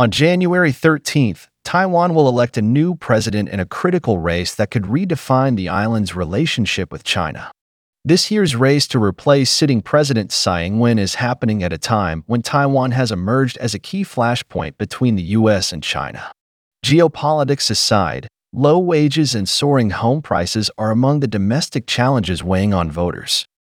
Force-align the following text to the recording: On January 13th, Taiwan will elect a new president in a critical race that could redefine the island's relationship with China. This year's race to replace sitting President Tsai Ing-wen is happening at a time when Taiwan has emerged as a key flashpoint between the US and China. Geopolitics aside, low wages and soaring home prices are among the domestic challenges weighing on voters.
On 0.00 0.10
January 0.10 0.72
13th, 0.72 1.48
Taiwan 1.62 2.14
will 2.14 2.26
elect 2.26 2.56
a 2.56 2.62
new 2.62 2.94
president 2.94 3.50
in 3.50 3.60
a 3.60 3.66
critical 3.66 4.16
race 4.16 4.54
that 4.54 4.70
could 4.70 4.84
redefine 4.84 5.56
the 5.56 5.68
island's 5.68 6.16
relationship 6.16 6.90
with 6.90 7.04
China. 7.04 7.52
This 8.02 8.30
year's 8.30 8.56
race 8.56 8.88
to 8.88 9.02
replace 9.02 9.50
sitting 9.50 9.82
President 9.82 10.32
Tsai 10.32 10.64
Ing-wen 10.64 10.98
is 10.98 11.16
happening 11.16 11.62
at 11.62 11.74
a 11.74 11.76
time 11.76 12.24
when 12.26 12.40
Taiwan 12.40 12.92
has 12.92 13.12
emerged 13.12 13.58
as 13.58 13.74
a 13.74 13.78
key 13.78 14.02
flashpoint 14.02 14.78
between 14.78 15.16
the 15.16 15.36
US 15.36 15.70
and 15.70 15.82
China. 15.82 16.32
Geopolitics 16.82 17.70
aside, 17.70 18.26
low 18.54 18.78
wages 18.78 19.34
and 19.34 19.46
soaring 19.46 19.90
home 19.90 20.22
prices 20.22 20.70
are 20.78 20.90
among 20.90 21.20
the 21.20 21.28
domestic 21.28 21.86
challenges 21.86 22.42
weighing 22.42 22.72
on 22.72 22.90
voters. 22.90 23.44